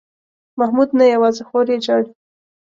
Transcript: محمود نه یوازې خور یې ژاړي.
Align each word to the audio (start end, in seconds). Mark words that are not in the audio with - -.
محمود 0.59 0.89
نه 0.99 1.05
یوازې 1.13 1.43
خور 1.47 1.65
یې 1.73 1.77
ژاړي. 1.85 2.09